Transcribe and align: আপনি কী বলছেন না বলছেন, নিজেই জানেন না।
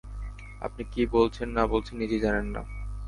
আপনি 0.61 0.83
কী 0.91 1.01
বলছেন 1.07 1.47
না 1.49 1.63
বলছেন, 1.67 1.95
নিজেই 1.97 2.19
জানেন 2.19 2.47
না। 2.55 2.61